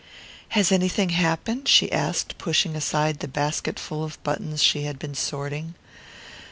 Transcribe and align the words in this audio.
"Has 0.57 0.71
anything 0.71 1.09
happened?" 1.09 1.67
she 1.67 1.91
asked, 1.91 2.39
pushing 2.39 2.75
aside 2.75 3.19
the 3.19 3.27
basketful 3.27 4.03
of 4.03 4.23
buttons 4.23 4.63
she 4.63 4.81
had 4.81 4.97
been 4.97 5.13
sorting. 5.13 5.75